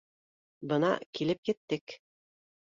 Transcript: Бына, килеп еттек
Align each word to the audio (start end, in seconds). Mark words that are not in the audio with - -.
Бына, 0.71 0.89
килеп 1.19 1.53
еттек 1.55 1.97